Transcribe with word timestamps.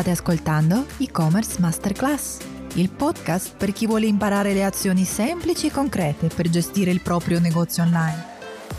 State 0.00 0.18
ascoltando 0.18 0.86
E-Commerce 0.96 1.60
Masterclass, 1.60 2.38
il 2.76 2.88
podcast 2.88 3.52
per 3.54 3.70
chi 3.74 3.86
vuole 3.86 4.06
imparare 4.06 4.54
le 4.54 4.64
azioni 4.64 5.04
semplici 5.04 5.66
e 5.66 5.70
concrete 5.70 6.28
per 6.28 6.48
gestire 6.48 6.90
il 6.90 7.02
proprio 7.02 7.38
negozio 7.38 7.82
online. 7.82 8.24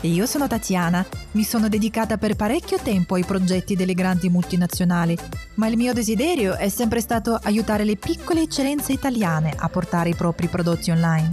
E 0.00 0.08
io 0.08 0.26
sono 0.26 0.48
Tatiana, 0.48 1.06
mi 1.32 1.44
sono 1.44 1.68
dedicata 1.68 2.18
per 2.18 2.34
parecchio 2.34 2.76
tempo 2.82 3.14
ai 3.14 3.22
progetti 3.22 3.76
delle 3.76 3.94
grandi 3.94 4.30
multinazionali, 4.30 5.16
ma 5.54 5.68
il 5.68 5.76
mio 5.76 5.92
desiderio 5.92 6.56
è 6.56 6.68
sempre 6.68 7.00
stato 7.00 7.38
aiutare 7.40 7.84
le 7.84 7.94
piccole 7.94 8.42
eccellenze 8.42 8.90
italiane 8.90 9.54
a 9.56 9.68
portare 9.68 10.08
i 10.08 10.16
propri 10.16 10.48
prodotti 10.48 10.90
online. 10.90 11.28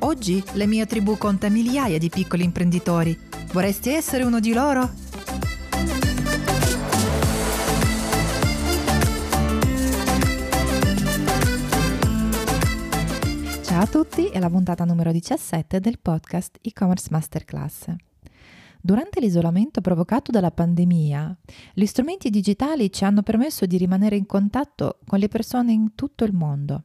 Oggi 0.00 0.44
la 0.52 0.66
mia 0.66 0.84
tribù 0.84 1.16
conta 1.16 1.48
migliaia 1.48 1.96
di 1.96 2.10
piccoli 2.10 2.44
imprenditori. 2.44 3.18
Vorresti 3.50 3.94
essere 3.94 4.24
uno 4.24 4.40
di 4.40 4.52
loro? 4.52 5.01
A 13.82 13.86
tutti, 13.88 14.28
è 14.28 14.38
la 14.38 14.48
puntata 14.48 14.84
numero 14.84 15.10
17 15.10 15.80
del 15.80 15.98
podcast 15.98 16.56
e-commerce 16.62 17.08
masterclass. 17.10 17.92
Durante 18.80 19.18
l'isolamento 19.18 19.80
provocato 19.80 20.30
dalla 20.30 20.52
pandemia, 20.52 21.36
gli 21.74 21.84
strumenti 21.84 22.30
digitali 22.30 22.92
ci 22.92 23.02
hanno 23.02 23.22
permesso 23.22 23.66
di 23.66 23.76
rimanere 23.76 24.14
in 24.14 24.24
contatto 24.24 25.00
con 25.04 25.18
le 25.18 25.26
persone 25.26 25.72
in 25.72 25.96
tutto 25.96 26.22
il 26.22 26.32
mondo. 26.32 26.84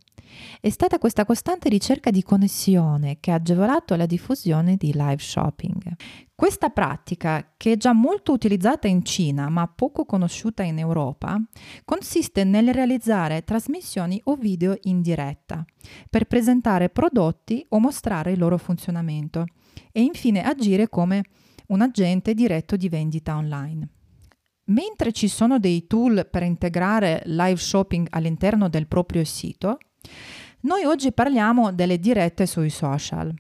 È 0.60 0.70
stata 0.70 0.98
questa 1.00 1.26
costante 1.26 1.70
ricerca 1.70 2.12
di 2.12 2.24
connessione 2.24 3.18
che 3.20 3.32
ha 3.32 3.36
agevolato 3.36 3.96
la 3.96 4.06
diffusione 4.06 4.76
di 4.76 4.92
live 4.94 5.20
shopping. 5.20 5.96
Questa 6.36 6.70
pratica, 6.70 7.54
che 7.58 7.72
è 7.72 7.78
già 7.78 7.94
molto 7.94 8.32
utilizzata 8.32 8.88
in 8.88 9.04
Cina 9.04 9.50
ma 9.50 9.68
poco 9.68 10.06
conosciuta 10.06 10.64
in 10.64 10.78
Europa, 10.78 11.42
consiste 11.84 12.44
nel 12.44 12.74
realizzare 12.74 13.44
trasmissioni 13.44 14.22
o 14.26 14.36
video 14.36 14.78
in 14.84 15.02
diretta 15.02 15.66
per 16.10 16.26
presentare 16.26 16.90
prodotti 16.90 17.66
o 17.70 17.80
mostrare 17.80 18.32
il 18.34 18.40
loro 18.40 18.58
funzionamento 18.58 19.46
e 19.92 20.02
infine 20.02 20.44
agire 20.44 20.90
come 20.90 21.24
un 21.68 21.82
agente 21.82 22.34
diretto 22.34 22.76
di 22.76 22.90
vendita 22.90 23.36
online. 23.36 23.90
Mentre 24.66 25.14
ci 25.14 25.28
sono 25.28 25.60
dei 25.60 25.88
tool 25.88 26.28
per 26.30 26.44
integrare 26.44 27.24
live 27.26 27.56
shopping 27.56 28.08
all'interno 28.10 28.68
del 28.68 28.88
proprio 28.88 29.24
sito, 29.24 29.78
noi 30.62 30.84
oggi 30.86 31.12
parliamo 31.12 31.72
delle 31.72 32.00
dirette 32.00 32.46
sui 32.46 32.70
social, 32.70 33.34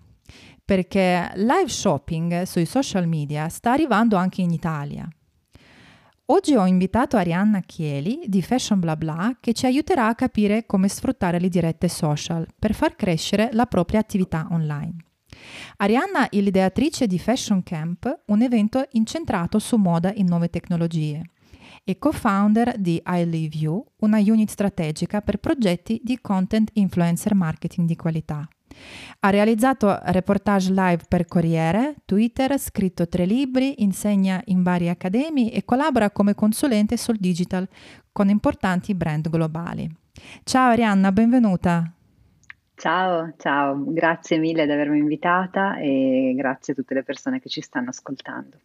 perché 0.63 1.31
live 1.35 1.67
shopping 1.67 2.43
sui 2.43 2.65
social 2.65 3.07
media 3.07 3.49
sta 3.49 3.71
arrivando 3.71 4.15
anche 4.15 4.41
in 4.41 4.51
Italia. 4.51 5.07
Oggi 6.29 6.55
ho 6.55 6.65
invitato 6.65 7.15
Arianna 7.15 7.61
Chieli 7.61 8.19
di 8.25 8.41
Fashion 8.41 8.79
Bla 8.79 8.97
Bla 8.97 9.37
che 9.39 9.53
ci 9.53 9.65
aiuterà 9.65 10.07
a 10.07 10.15
capire 10.15 10.65
come 10.65 10.89
sfruttare 10.89 11.39
le 11.39 11.47
dirette 11.47 11.87
social 11.87 12.45
per 12.59 12.73
far 12.73 12.95
crescere 12.95 13.49
la 13.53 13.65
propria 13.65 13.99
attività 13.99 14.47
online. 14.51 14.95
Arianna 15.77 16.29
è 16.29 16.37
l'ideatrice 16.39 17.07
di 17.07 17.17
Fashion 17.17 17.63
Camp, 17.63 18.23
un 18.25 18.41
evento 18.41 18.85
incentrato 18.91 19.57
su 19.57 19.77
moda 19.77 20.13
e 20.13 20.21
nuove 20.23 20.49
tecnologie 20.49 21.31
e 21.89 21.97
co-founder 21.97 22.77
di 22.77 23.01
I 23.05 23.29
Live 23.29 23.55
You, 23.55 23.81
una 23.99 24.17
unit 24.17 24.49
strategica 24.49 25.21
per 25.21 25.37
progetti 25.37 26.01
di 26.03 26.19
content 26.19 26.69
influencer 26.73 27.33
marketing 27.33 27.87
di 27.87 27.95
qualità. 27.95 28.45
Ha 29.21 29.29
realizzato 29.29 29.97
reportage 30.03 30.73
live 30.73 31.03
per 31.07 31.25
Corriere, 31.27 31.95
Twitter, 32.03 32.59
scritto 32.59 33.07
tre 33.07 33.25
libri, 33.25 33.81
insegna 33.83 34.41
in 34.47 34.63
varie 34.63 34.89
accademie 34.89 35.53
e 35.53 35.63
collabora 35.63 36.11
come 36.11 36.35
consulente 36.35 36.97
sul 36.97 37.15
digital 37.15 37.65
con 38.11 38.27
importanti 38.27 38.93
brand 38.93 39.29
globali. 39.29 39.89
Ciao 40.43 40.71
Arianna, 40.71 41.13
benvenuta. 41.13 41.89
Ciao, 42.75 43.33
ciao, 43.37 43.81
grazie 43.93 44.37
mille 44.39 44.65
di 44.65 44.71
avermi 44.73 44.97
invitata 44.99 45.77
e 45.77 46.33
grazie 46.35 46.73
a 46.73 46.75
tutte 46.75 46.93
le 46.95 47.03
persone 47.03 47.39
che 47.39 47.47
ci 47.47 47.61
stanno 47.61 47.89
ascoltando. 47.89 48.59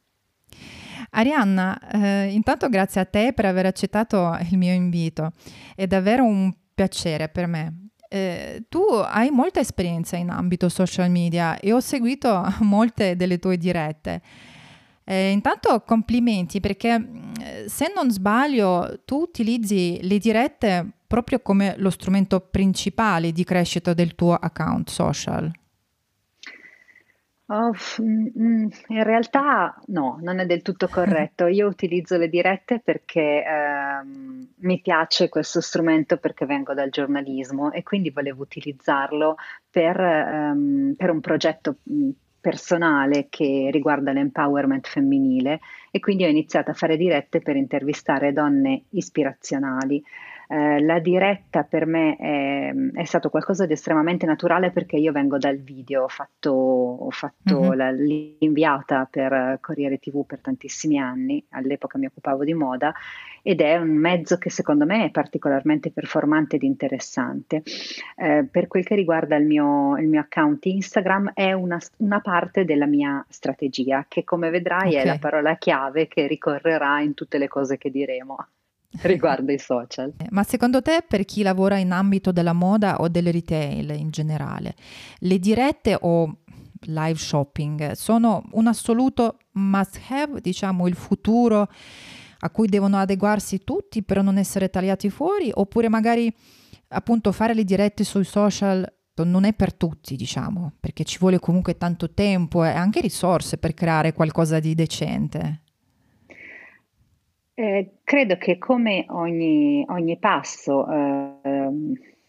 Arianna, 1.11 1.79
eh, 1.91 2.33
intanto 2.33 2.69
grazie 2.69 3.01
a 3.01 3.05
te 3.05 3.33
per 3.33 3.45
aver 3.45 3.67
accettato 3.67 4.37
il 4.51 4.57
mio 4.57 4.73
invito. 4.73 5.33
È 5.75 5.87
davvero 5.87 6.25
un 6.25 6.53
piacere 6.75 7.29
per 7.29 7.47
me. 7.47 7.89
Eh, 8.09 8.65
tu 8.69 8.81
hai 8.81 9.31
molta 9.31 9.61
esperienza 9.61 10.17
in 10.17 10.31
ambito 10.31 10.69
social 10.69 11.11
media 11.11 11.59
e 11.59 11.73
ho 11.73 11.81
seguito 11.81 12.45
molte 12.61 13.17
delle 13.17 13.39
tue 13.39 13.57
dirette. 13.57 14.21
Eh, 15.05 15.31
intanto 15.31 15.81
complimenti 15.81 16.61
perché 16.61 16.99
mm, 16.99 17.33
se 17.67 17.93
non 17.95 18.11
sbaglio 18.11 19.01
tu 19.05 19.17
utilizzi 19.17 19.99
le 20.03 20.19
dirette 20.19 20.87
proprio 21.09 21.41
come 21.41 21.75
lo 21.79 21.91
strumento 21.91 22.41
principale 22.41 23.33
di 23.33 23.45
crescita 23.45 23.95
del 23.95 24.15
tuo 24.15 24.35
account 24.35 24.89
social. 24.89 25.51
Mm, 28.01 28.27
mm, 28.39 28.69
in 28.89 29.03
realtà 29.03 29.79
no, 29.89 30.19
non 30.23 30.39
è 30.39 30.47
del 30.47 30.63
tutto 30.63 30.89
corretto. 30.89 31.47
Io 31.47 31.67
utilizzo 31.67 32.17
le 32.17 32.29
dirette 32.29 32.81
perché 32.81 33.45
ehm, 33.45 34.49
mi 34.57 34.81
piace 34.81 35.29
questo 35.29 35.61
strumento 35.61 36.17
perché 36.17 36.47
vengo 36.47 36.73
dal 36.73 36.89
giornalismo 36.89 37.71
e 37.71 37.83
quindi 37.83 38.11
volevo 38.11 38.43
utilizzarlo 38.43 39.37
per, 39.69 40.01
ehm, 40.01 40.95
per 40.97 41.11
un 41.11 41.21
progetto 41.21 41.77
mm, 41.91 42.11
personale 42.41 43.27
che 43.29 43.69
riguarda 43.71 44.13
l'empowerment 44.13 44.89
femminile 44.89 45.61
e 45.91 46.01
quindi 46.01 46.25
ho 46.25 46.29
iniziato 46.29 46.71
a 46.71 46.75
fare 46.75 46.97
dirette 46.97 47.41
per 47.41 47.57
intervistare 47.57 48.33
donne 48.33 48.85
ispirazionali. 48.91 50.03
Eh, 50.53 50.83
la 50.83 50.99
diretta 50.99 51.63
per 51.63 51.87
me 51.87 52.15
è, 52.17 52.75
è, 53.01 53.05
stato 53.05 53.31
qualcosa 53.31 53.65
di 53.65 53.73
estremamente 53.73 54.27
naturale 54.27 54.71
perché 54.71 54.97
io 54.97 55.11
vengo 55.11 55.39
dal 55.39 55.57
video, 55.57 56.03
ho 56.03 56.09
fatto, 56.09 56.51
ho 56.53 57.11
fatto 57.11 57.59
mm-hmm. 57.59 57.73
la, 57.73 57.91
l'inviata 57.91 59.09
per 59.11 59.57
Corriere 59.63 59.97
TV 59.97 60.27
per 60.27 60.41
tantissimi 60.41 60.99
anni, 60.99 61.43
all'epoca 61.53 61.97
mi 61.97 62.05
occupavo 62.05 62.45
di 62.45 62.53
moda 62.53 62.93
ed 63.41 63.63
è 63.63 63.79
un 63.79 63.97
mezzo 63.97 64.37
che 64.37 64.51
secondo 64.51 64.85
me 64.85 65.07
è 65.07 65.11
particolarmente 65.11 65.91
performante 65.91 66.57
ed 66.57 66.65
interessante. 66.65 67.63
Eh, 68.15 68.47
per 68.51 68.67
quel 68.67 68.85
che 68.85 68.95
riguarda 68.95 69.37
il 69.37 69.47
mio, 69.47 69.97
il 69.97 70.07
mio 70.07 70.21
account 70.21 70.67
Instagram 70.67 71.31
è 71.33 71.53
una, 71.53 71.79
una, 71.97 72.21
parte 72.21 72.67
della 72.67 72.87
mia 72.87 73.25
strategia 73.27 74.05
che 74.07 74.23
come 74.23 74.51
vedrai 74.51 74.91
okay. 74.91 75.01
è 75.01 75.07
la 75.07 75.19
parola 75.19 75.57
chiave 75.57 76.09
che 76.09 76.27
ricorrerà 76.27 77.01
in 77.01 77.15
tutte 77.15 77.39
le 77.39 77.49
cose 77.49 77.79
che 77.79 77.91
diremo. 77.91 78.37
riguardo 79.03 79.53
i 79.53 79.59
social. 79.59 80.13
Ma 80.31 80.43
secondo 80.43 80.83
te, 80.83 81.05
per 81.07 81.25
chi 81.25 81.43
lavora 81.43 81.79
in 81.79 81.93
ambito 81.93 82.33
della 82.33 82.53
moda 82.53 83.01
o 83.01 83.09
del 83.09 83.33
retail 83.33 83.91
in 83.91 84.11
generale, 84.11 84.75
le 85.19 85.39
dirette 85.39 85.97
o 86.01 86.39
live 86.85 87.19
shopping 87.19 87.93
sono 87.93 88.43
un 88.53 88.67
assoluto 88.67 89.39
must 89.53 90.01
have, 90.09 90.41
diciamo, 90.41 90.87
il 90.87 90.95
futuro 90.95 91.69
a 92.45 92.51
cui 92.51 92.67
devono 92.67 92.97
adeguarsi 92.97 93.63
tutti 93.63 94.03
per 94.03 94.23
non 94.23 94.37
essere 94.37 94.69
tagliati 94.69 95.11
fuori, 95.11 95.51
oppure 95.53 95.89
magari 95.89 96.35
appunto 96.89 97.33
fare 97.33 97.55
le 97.55 97.65
dirette 97.65 98.05
sui 98.05 98.25
social 98.25 98.87
non 99.25 99.45
è 99.45 99.53
per 99.53 99.75
tutti, 99.75 100.17
diciamo, 100.17 100.73
perché 100.81 101.05
ci 101.05 101.19
vuole 101.19 101.39
comunque 101.39 101.77
tanto 101.77 102.13
tempo 102.13 102.65
e 102.65 102.71
anche 102.71 103.01
risorse 103.01 103.59
per 103.59 103.75
creare 103.75 104.13
qualcosa 104.13 104.59
di 104.59 104.75
decente. 104.75 105.63
Eh, 107.55 107.99
credo 108.03 108.37
che 108.37 108.57
come 108.57 109.05
ogni, 109.09 109.85
ogni 109.89 110.17
passo 110.19 110.91
eh, 110.91 111.71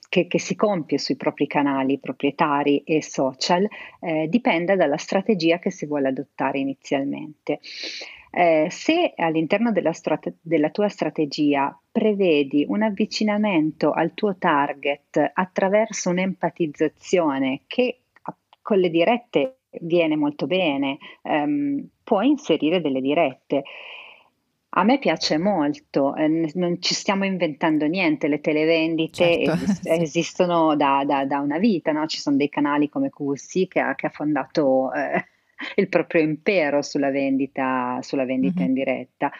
che, 0.09 0.27
che, 0.27 0.39
si 0.39 0.53
compie 0.55 0.97
sui 0.97 1.15
propri 1.15 1.47
canali 1.47 1.97
proprietari 1.97 2.83
e 2.83 3.01
social 3.01 3.65
eh, 4.01 4.27
dipenda 4.27 4.75
dalla 4.75 4.97
strategia 4.97 5.59
che 5.59 5.71
si 5.71 5.85
vuole 5.85 6.09
adottare 6.09 6.59
inizialmente. 6.59 7.59
Eh, 8.35 8.67
se 8.69 9.13
all'interno 9.15 9.71
della, 9.71 9.93
strate- 9.93 10.37
della, 10.41 10.71
tua 10.71 10.89
strategia 10.89 11.79
prevedi 11.91 12.65
un 12.67 12.81
avvicinamento 12.81 13.91
al 13.91 14.13
tuo 14.15 14.35
target 14.37 15.31
attraverso 15.33 16.09
un'empatizzazione 16.09 17.61
che 17.67 17.99
con 18.61 18.79
le 18.79 18.89
dirette 18.89 19.57
viene 19.81 20.15
molto 20.15 20.47
bene, 20.47 20.97
ehm, 21.21 21.87
puoi 22.03 22.29
inserire 22.29 22.81
delle 22.81 23.01
dirette. 23.01 23.63
A 24.75 24.83
me 24.83 24.97
piace 24.97 25.37
molto, 25.37 26.15
eh, 26.15 26.51
non 26.55 26.81
ci 26.81 26.95
stiamo 26.95 27.25
inventando 27.25 27.85
niente, 27.85 28.27
le 28.27 28.39
televendite 28.39 29.45
certo, 29.45 29.51
esist- 29.51 29.81
sì. 29.83 29.89
esistono 29.89 30.75
da, 30.75 31.03
da, 31.05 31.25
da, 31.25 31.39
una 31.39 31.59
vita, 31.59 31.91
no? 31.91 32.07
ci 32.07 32.19
sono 32.19 32.37
dei 32.37 32.49
canali 32.49 32.89
come 32.89 33.09
QC 33.09 33.67
che 33.67 33.79
ha, 33.79 33.93
che 33.93 34.07
ha 34.07 34.09
fondato 34.09 34.91
eh, 34.93 35.25
il 35.75 35.89
proprio 35.89 36.21
impero 36.21 36.81
sulla 36.81 37.11
vendita, 37.11 37.99
sulla 38.01 38.25
vendita 38.25 38.61
mm-hmm. 38.61 38.67
in 38.67 38.73
diretta. 38.73 39.31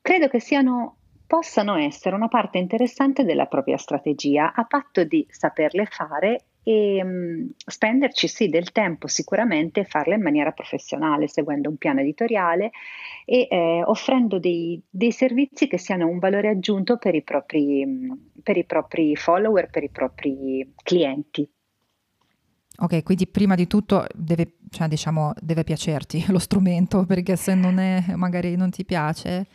Credo 0.00 0.28
che 0.28 0.40
siano, 0.40 0.96
possano 1.26 1.76
essere 1.76 2.16
una 2.16 2.28
parte 2.28 2.58
interessante 2.58 3.24
della 3.24 3.46
propria 3.46 3.76
strategia, 3.76 4.52
a 4.52 4.64
patto 4.64 5.04
di 5.04 5.24
saperle 5.30 5.86
fare 5.86 6.44
e 6.68 7.04
mh, 7.04 7.50
spenderci 7.64 8.26
sì 8.26 8.48
del 8.48 8.72
tempo 8.72 9.06
sicuramente 9.06 9.80
e 9.80 9.84
farla 9.84 10.16
in 10.16 10.22
maniera 10.22 10.50
professionale, 10.50 11.28
seguendo 11.28 11.68
un 11.68 11.76
piano 11.76 12.00
editoriale 12.00 12.72
e 13.24 13.46
eh, 13.48 13.82
offrendo 13.84 14.40
dei, 14.40 14.82
dei, 14.90 15.12
servizi 15.12 15.68
che 15.68 15.78
siano 15.78 16.08
un 16.08 16.18
valore 16.18 16.48
aggiunto 16.48 16.96
per 16.96 17.14
i, 17.14 17.22
propri, 17.22 17.86
per 18.42 18.56
i 18.56 18.64
propri 18.64 19.14
follower, 19.14 19.70
per 19.70 19.84
i 19.84 19.90
propri 19.90 20.72
clienti. 20.82 21.48
Ok, 22.78 23.04
quindi 23.04 23.28
prima 23.28 23.54
di 23.54 23.68
tutto 23.68 24.04
deve, 24.12 24.56
cioè, 24.68 24.88
diciamo, 24.88 25.34
deve 25.40 25.62
piacerti 25.62 26.24
lo 26.32 26.40
strumento, 26.40 27.06
perché 27.06 27.36
se 27.36 27.54
non 27.54 27.78
è, 27.78 28.02
magari 28.16 28.56
non 28.56 28.70
ti 28.70 28.84
piace, 28.84 29.46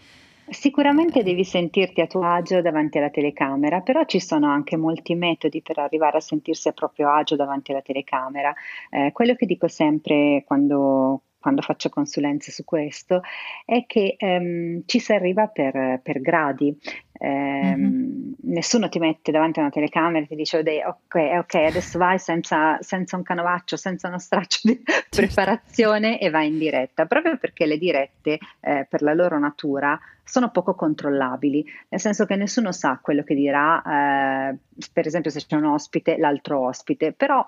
Sicuramente 0.51 1.23
devi 1.23 1.45
sentirti 1.45 2.01
a 2.01 2.07
tuo 2.07 2.23
agio 2.23 2.61
davanti 2.61 2.97
alla 2.97 3.09
telecamera, 3.09 3.79
però 3.79 4.03
ci 4.03 4.19
sono 4.19 4.49
anche 4.49 4.75
molti 4.75 5.15
metodi 5.15 5.61
per 5.61 5.77
arrivare 5.79 6.17
a 6.17 6.19
sentirsi 6.19 6.67
a 6.67 6.73
proprio 6.73 7.09
agio 7.09 7.37
davanti 7.37 7.71
alla 7.71 7.81
telecamera. 7.81 8.53
Eh, 8.89 9.11
quello 9.13 9.33
che 9.35 9.45
dico 9.45 9.69
sempre 9.69 10.43
quando, 10.45 11.21
quando 11.41 11.61
faccio 11.61 11.89
consulenze 11.89 12.51
su 12.51 12.63
questo, 12.63 13.21
è 13.65 13.85
che 13.85 14.15
ehm, 14.17 14.83
ci 14.85 14.99
si 14.99 15.11
arriva 15.11 15.47
per, 15.47 15.99
per 16.01 16.21
gradi. 16.21 16.77
Eh, 17.13 17.75
mm-hmm. 17.75 18.31
Nessuno 18.43 18.89
ti 18.89 18.97
mette 18.97 19.31
davanti 19.31 19.59
a 19.59 19.63
una 19.63 19.71
telecamera 19.71 20.23
e 20.23 20.27
ti 20.27 20.35
dice 20.35 20.59
ok, 20.59 21.15
ok, 21.39 21.53
adesso 21.55 21.97
vai 21.97 22.17
senza, 22.17 22.77
senza 22.81 23.17
un 23.17 23.23
canovaccio, 23.23 23.75
senza 23.75 24.07
uno 24.07 24.17
straccio 24.17 24.59
di 24.63 24.81
certo. 24.83 25.17
preparazione 25.17 26.19
e 26.19 26.29
vai 26.29 26.47
in 26.47 26.57
diretta, 26.57 27.05
proprio 27.05 27.37
perché 27.37 27.65
le 27.65 27.77
dirette 27.77 28.39
eh, 28.61 28.87
per 28.89 29.01
la 29.01 29.13
loro 29.13 29.37
natura 29.37 29.99
sono 30.23 30.49
poco 30.49 30.75
controllabili, 30.75 31.65
nel 31.89 31.99
senso 31.99 32.25
che 32.25 32.35
nessuno 32.35 32.71
sa 32.71 32.99
quello 33.01 33.23
che 33.23 33.35
dirà, 33.35 34.49
eh, 34.49 34.57
per 34.93 35.05
esempio 35.05 35.29
se 35.29 35.43
c'è 35.45 35.57
un 35.57 35.65
ospite, 35.65 36.17
l'altro 36.17 36.65
ospite, 36.67 37.11
però 37.11 37.45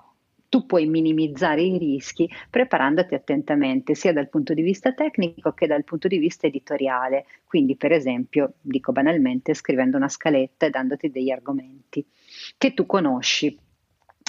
tu 0.54 0.66
puoi 0.66 0.86
minimizzare 0.86 1.62
i 1.62 1.78
rischi 1.78 2.30
preparandoti 2.48 3.16
attentamente 3.16 3.96
sia 3.96 4.12
dal 4.12 4.28
punto 4.28 4.54
di 4.54 4.62
vista 4.62 4.92
tecnico 4.92 5.50
che 5.50 5.66
dal 5.66 5.82
punto 5.82 6.06
di 6.06 6.16
vista 6.16 6.46
editoriale. 6.46 7.26
Quindi, 7.44 7.74
per 7.74 7.90
esempio, 7.90 8.52
dico 8.60 8.92
banalmente, 8.92 9.52
scrivendo 9.52 9.96
una 9.96 10.08
scaletta 10.08 10.66
e 10.66 10.70
dandoti 10.70 11.10
degli 11.10 11.32
argomenti 11.32 12.06
che 12.56 12.72
tu 12.72 12.86
conosci 12.86 13.58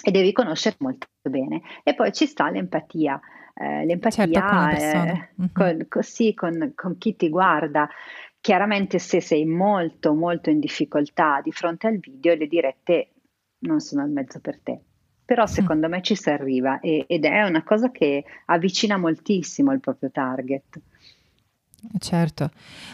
e 0.03 0.09
devi 0.09 0.31
conoscere 0.31 0.77
molto 0.79 1.05
bene. 1.21 1.61
E 1.83 1.93
poi 1.93 2.11
ci 2.11 2.25
sta 2.25 2.49
l'empatia. 2.49 3.21
Eh, 3.53 3.85
l'empatia 3.85 4.25
certo, 4.25 4.47
con, 4.47 4.69
eh, 4.69 5.29
mm-hmm. 5.39 5.49
con, 5.53 5.85
con, 5.87 6.01
sì, 6.01 6.33
con, 6.33 6.71
con 6.73 6.97
chi 6.97 7.15
ti 7.15 7.29
guarda. 7.29 7.87
Chiaramente 8.41 8.97
se 8.97 9.21
sei 9.21 9.45
molto 9.45 10.15
molto 10.15 10.49
in 10.49 10.59
difficoltà 10.59 11.39
di 11.43 11.51
fronte 11.51 11.85
al 11.85 11.99
video, 11.99 12.33
le 12.33 12.47
dirette 12.47 13.11
non 13.59 13.79
sono 13.79 14.03
il 14.03 14.11
mezzo 14.11 14.39
per 14.39 14.59
te 14.59 14.81
però 15.25 15.43
mm. 15.43 15.47
secondo 15.47 15.87
mm. 15.87 15.91
me 15.91 16.01
ci 16.01 16.15
si 16.15 16.29
arriva 16.29 16.79
e, 16.79 17.05
ed 17.07 17.25
è 17.25 17.43
una 17.43 17.63
cosa 17.63 17.91
che 17.91 18.23
avvicina 18.45 18.97
moltissimo 18.97 19.71
il 19.73 19.79
proprio 19.79 20.11
target. 20.11 20.79
Certo, 21.99 22.49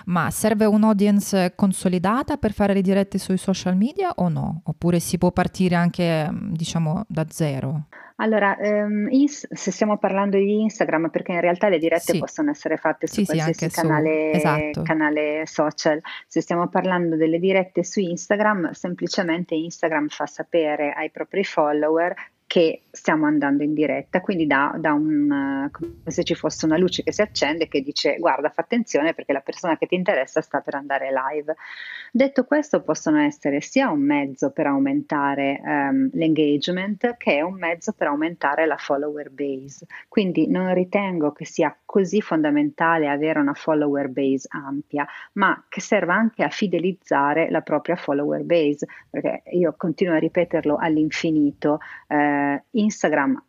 ma 0.05 0.29
serve 0.29 0.65
un'audience 0.65 1.53
consolidata 1.55 2.37
per 2.37 2.53
fare 2.53 2.73
le 2.73 2.81
dirette 2.81 3.17
sui 3.17 3.37
social 3.37 3.75
media 3.75 4.11
o 4.15 4.29
no? 4.29 4.61
Oppure 4.65 4.99
si 4.99 5.17
può 5.17 5.31
partire 5.31 5.75
anche, 5.75 6.29
diciamo, 6.31 7.03
da 7.07 7.25
zero? 7.29 7.85
Allora, 8.21 8.55
ehm, 8.57 9.07
ins- 9.09 9.51
se 9.51 9.71
stiamo 9.71 9.97
parlando 9.97 10.37
di 10.37 10.61
Instagram, 10.61 11.09
perché 11.09 11.31
in 11.31 11.41
realtà 11.41 11.69
le 11.69 11.79
dirette 11.79 12.13
sì. 12.13 12.19
possono 12.19 12.51
essere 12.51 12.77
fatte 12.77 13.07
su 13.07 13.15
sì, 13.15 13.25
qualsiasi 13.25 13.67
sì, 13.67 13.75
canale, 13.75 14.29
su, 14.31 14.37
esatto. 14.37 14.81
canale 14.83 15.43
social, 15.47 15.99
se 16.27 16.41
stiamo 16.41 16.67
parlando 16.67 17.15
delle 17.15 17.39
dirette 17.39 17.83
su 17.83 17.99
Instagram, 17.99 18.71
semplicemente 18.71 19.55
Instagram 19.55 20.09
fa 20.09 20.27
sapere 20.27 20.93
ai 20.93 21.09
propri 21.09 21.43
follower 21.43 22.13
che 22.51 22.81
stiamo 22.91 23.27
andando 23.27 23.63
in 23.63 23.73
diretta, 23.73 24.19
quindi 24.19 24.45
da, 24.45 24.75
da 24.77 24.91
un, 24.91 25.69
come 25.71 25.93
se 26.07 26.25
ci 26.25 26.35
fosse 26.35 26.65
una 26.65 26.75
luce 26.75 27.01
che 27.01 27.13
si 27.13 27.21
accende 27.21 27.69
che 27.69 27.79
dice 27.79 28.17
guarda 28.17 28.49
fa 28.49 28.63
attenzione 28.63 29.13
perché 29.13 29.31
la 29.31 29.39
persona 29.39 29.77
che 29.77 29.87
ti 29.87 29.95
interessa 29.95 30.41
sta 30.41 30.59
per 30.59 30.75
andare 30.75 31.11
live. 31.13 31.55
Detto 32.11 32.43
questo 32.43 32.81
possono 32.81 33.19
essere 33.19 33.61
sia 33.61 33.89
un 33.89 34.01
mezzo 34.01 34.51
per 34.51 34.65
aumentare 34.65 35.61
um, 35.63 36.09
l'engagement 36.11 37.15
che 37.15 37.41
un 37.41 37.53
mezzo 37.53 37.93
per 37.93 38.07
aumentare 38.07 38.65
la 38.65 38.75
follower 38.75 39.29
base, 39.29 39.85
quindi 40.09 40.49
non 40.49 40.73
ritengo 40.73 41.31
che 41.31 41.45
sia 41.45 41.73
così 41.85 42.19
fondamentale 42.19 43.07
avere 43.07 43.39
una 43.39 43.53
follower 43.53 44.09
base 44.09 44.49
ampia, 44.51 45.07
ma 45.33 45.63
che 45.69 45.79
serva 45.79 46.15
anche 46.15 46.43
a 46.43 46.49
fidelizzare 46.49 47.49
la 47.49 47.61
propria 47.61 47.95
follower 47.95 48.43
base, 48.43 48.87
perché 49.09 49.43
io 49.51 49.73
continuo 49.77 50.15
a 50.15 50.19
ripeterlo 50.19 50.75
all'infinito. 50.75 51.79
Eh, 52.07 52.39
eh, 52.41 52.63
Instagram 52.71 53.43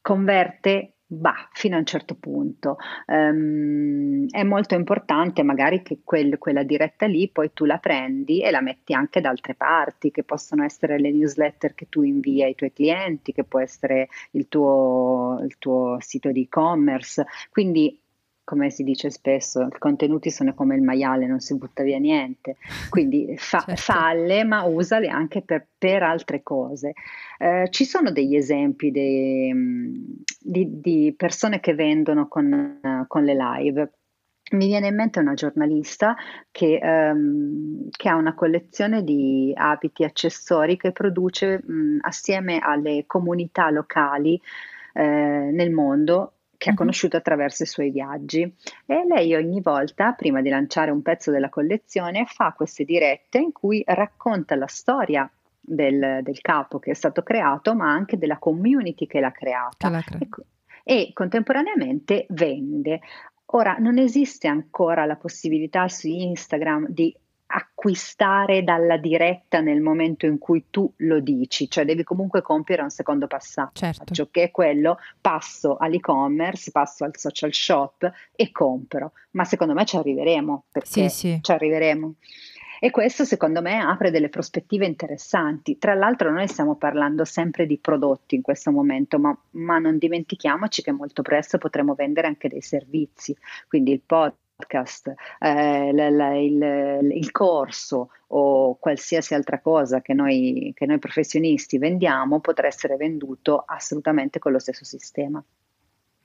converte 0.00 0.94
Bah, 1.06 1.48
fino 1.52 1.76
a 1.76 1.78
un 1.78 1.84
certo 1.84 2.14
punto. 2.14 2.76
Um, 3.06 4.26
è 4.30 4.42
molto 4.42 4.74
importante 4.74 5.42
magari 5.42 5.82
che 5.82 6.00
quel, 6.02 6.38
quella 6.38 6.62
diretta 6.62 7.06
lì 7.06 7.28
poi 7.28 7.52
tu 7.52 7.66
la 7.66 7.78
prendi 7.78 8.42
e 8.42 8.50
la 8.50 8.62
metti 8.62 8.94
anche 8.94 9.20
da 9.20 9.28
altre 9.28 9.54
parti, 9.54 10.10
che 10.10 10.24
possono 10.24 10.64
essere 10.64 10.98
le 10.98 11.12
newsletter 11.12 11.74
che 11.74 11.88
tu 11.88 12.02
invii 12.02 12.42
ai 12.42 12.54
tuoi 12.54 12.72
clienti, 12.72 13.32
che 13.32 13.44
può 13.44 13.60
essere 13.60 14.08
il 14.32 14.48
tuo, 14.48 15.40
il 15.44 15.56
tuo 15.58 15.98
sito 16.00 16.32
di 16.32 16.42
e-commerce. 16.42 17.24
Quindi 17.50 18.00
come 18.44 18.70
si 18.70 18.84
dice 18.84 19.10
spesso, 19.10 19.62
i 19.62 19.78
contenuti 19.78 20.30
sono 20.30 20.54
come 20.54 20.76
il 20.76 20.82
maiale, 20.82 21.26
non 21.26 21.40
si 21.40 21.56
butta 21.56 21.82
via 21.82 21.98
niente, 21.98 22.56
quindi 22.90 23.34
fa, 23.38 23.60
certo. 23.66 23.80
falle 23.80 24.44
ma 24.44 24.62
usale 24.64 25.08
anche 25.08 25.40
per, 25.40 25.66
per 25.76 26.02
altre 26.02 26.42
cose. 26.42 26.92
Eh, 27.38 27.68
ci 27.70 27.84
sono 27.84 28.12
degli 28.12 28.36
esempi 28.36 28.90
dei, 28.90 29.52
di, 30.38 30.80
di, 30.80 31.14
persone 31.16 31.58
che 31.60 31.74
vendono 31.74 32.28
con, 32.28 32.78
uh, 32.82 33.06
con, 33.06 33.24
le 33.24 33.34
live. 33.34 33.92
Mi 34.52 34.66
viene 34.66 34.88
in 34.88 34.94
mente 34.94 35.20
una 35.20 35.32
giornalista 35.32 36.14
che, 36.50 36.78
um, 36.82 37.88
che 37.90 38.08
ha 38.10 38.14
una 38.14 38.34
collezione 38.34 39.02
di 39.02 39.52
abiti 39.56 40.04
accessori 40.04 40.76
che 40.76 40.92
produce 40.92 41.62
mh, 41.64 41.98
assieme 42.02 42.58
alle 42.58 43.04
comunità 43.06 43.70
locali 43.70 44.38
eh, 44.92 45.02
nel 45.50 45.70
mondo 45.70 46.33
che 46.64 46.70
ha 46.70 46.74
conosciuto 46.74 47.18
attraverso 47.18 47.62
i 47.62 47.66
suoi 47.66 47.90
viaggi 47.90 48.40
e 48.86 49.04
lei 49.06 49.34
ogni 49.34 49.60
volta, 49.60 50.12
prima 50.12 50.40
di 50.40 50.48
lanciare 50.48 50.90
un 50.90 51.02
pezzo 51.02 51.30
della 51.30 51.50
collezione, 51.50 52.24
fa 52.24 52.54
queste 52.56 52.84
dirette 52.84 53.36
in 53.36 53.52
cui 53.52 53.82
racconta 53.86 54.56
la 54.56 54.66
storia 54.66 55.30
del, 55.60 56.20
del 56.22 56.40
capo 56.40 56.78
che 56.78 56.92
è 56.92 56.94
stato 56.94 57.22
creato, 57.22 57.74
ma 57.74 57.92
anche 57.92 58.16
della 58.16 58.38
community 58.38 59.06
che 59.06 59.20
l'ha 59.20 59.30
creata. 59.30 59.90
Che 60.00 60.26
e, 60.84 61.00
e 61.00 61.10
contemporaneamente 61.12 62.24
vende. 62.30 63.00
Ora, 63.44 63.76
non 63.78 63.98
esiste 63.98 64.48
ancora 64.48 65.04
la 65.04 65.16
possibilità 65.16 65.86
su 65.88 66.08
Instagram 66.08 66.86
di 66.88 67.14
acquistare 67.56 68.64
dalla 68.64 68.96
diretta 68.96 69.60
nel 69.60 69.80
momento 69.80 70.26
in 70.26 70.38
cui 70.38 70.64
tu 70.70 70.92
lo 70.96 71.20
dici, 71.20 71.70
cioè 71.70 71.84
devi 71.84 72.02
comunque 72.02 72.42
compiere 72.42 72.82
un 72.82 72.90
secondo 72.90 73.28
passaggio, 73.28 73.70
certo. 73.74 74.28
che 74.30 74.44
è 74.44 74.50
quello 74.50 74.98
passo 75.20 75.76
all'e-commerce, 75.76 76.72
passo 76.72 77.04
al 77.04 77.16
social 77.16 77.52
shop 77.52 78.10
e 78.34 78.50
compro, 78.50 79.12
ma 79.32 79.44
secondo 79.44 79.72
me 79.72 79.84
ci 79.84 79.96
arriveremo, 79.96 80.64
perché 80.72 81.08
sì, 81.08 81.08
sì. 81.08 81.38
ci 81.40 81.52
arriveremo. 81.52 82.14
E 82.80 82.90
questo 82.90 83.24
secondo 83.24 83.62
me 83.62 83.78
apre 83.78 84.10
delle 84.10 84.28
prospettive 84.28 84.84
interessanti. 84.84 85.78
Tra 85.78 85.94
l'altro 85.94 86.30
noi 86.32 86.48
stiamo 86.48 86.74
parlando 86.74 87.24
sempre 87.24 87.66
di 87.66 87.78
prodotti 87.78 88.34
in 88.34 88.42
questo 88.42 88.72
momento, 88.72 89.18
ma, 89.18 89.34
ma 89.52 89.78
non 89.78 89.96
dimentichiamoci 89.96 90.82
che 90.82 90.90
molto 90.90 91.22
presto 91.22 91.56
potremo 91.56 91.94
vendere 91.94 92.26
anche 92.26 92.48
dei 92.48 92.60
servizi, 92.60 93.34
quindi 93.68 93.92
il 93.92 94.02
podcast 94.04 94.43
podcast, 94.56 95.12
eh, 95.40 95.92
la, 95.92 96.10
la, 96.10 96.36
il, 96.36 97.10
il, 97.12 97.30
corso 97.32 98.10
o 98.28 98.76
qualsiasi 98.78 99.34
altra 99.34 99.60
cosa 99.60 100.00
che 100.00 100.14
noi, 100.14 100.72
che 100.74 100.86
noi 100.86 100.98
professionisti 100.98 101.78
vendiamo 101.78 102.40
potrà 102.40 102.68
essere 102.68 102.96
venduto 102.96 103.62
assolutamente 103.66 104.38
con 104.38 104.52
lo 104.52 104.58
stesso 104.58 104.84
sistema. 104.84 105.42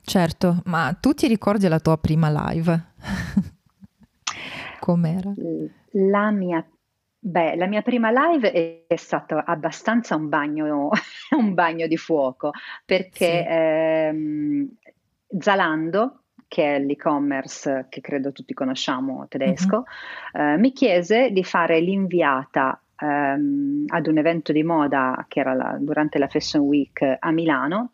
Certo, 0.01 0.61
ma 0.65 0.95
tu 0.99 1.13
ti 1.13 1.27
ricordi 1.27 1.67
la 1.67 1.79
tua 1.79 1.97
prima 1.97 2.29
live? 2.29 2.85
Com'era? 4.79 5.33
La 5.91 6.31
mia 6.31 6.65
Beh, 7.21 7.57
la 7.57 7.67
mia 7.67 7.81
prima 7.81 8.11
live 8.11 8.49
è, 8.49 8.85
è 8.87 8.95
stato 8.95 9.35
abbastanza 9.35 10.15
un 10.15 10.29
bagno, 10.29 10.87
un 11.35 11.53
bagno 11.53 11.85
di 11.85 11.97
fuoco 11.97 12.51
perché 12.85 13.43
sì. 13.43 13.45
ehm, 13.45 14.69
Zalando, 15.37 16.23
che 16.49 16.75
è 16.75 16.79
l'e-commerce 16.79 17.85
che 17.87 18.01
credo 18.01 18.33
tutti 18.33 18.53
conosciamo 18.53 19.27
tedesco, 19.29 19.85
mm-hmm. 20.37 20.47
eh, 20.47 20.57
mi 20.57 20.73
chiese 20.73 21.29
di 21.31 21.43
fare 21.45 21.79
l'inviata 21.79 22.81
ehm, 22.97 23.85
ad 23.87 24.07
un 24.07 24.17
evento 24.17 24.51
di 24.51 24.63
moda 24.63 25.25
che 25.29 25.39
era 25.39 25.53
la, 25.53 25.77
durante 25.79 26.19
la 26.19 26.27
Fashion 26.27 26.63
Week 26.63 27.17
a 27.17 27.31
Milano 27.31 27.91